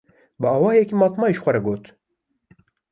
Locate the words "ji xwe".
1.37-1.51